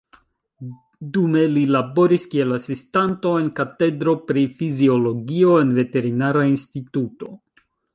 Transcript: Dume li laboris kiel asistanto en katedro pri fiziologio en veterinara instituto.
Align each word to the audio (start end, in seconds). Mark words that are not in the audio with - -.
Dume 1.17 1.43
li 1.57 1.65
laboris 1.75 2.25
kiel 2.33 2.57
asistanto 2.57 3.35
en 3.43 3.53
katedro 3.63 4.19
pri 4.33 4.49
fiziologio 4.59 5.57
en 5.63 5.79
veterinara 5.81 6.53
instituto. 6.59 7.35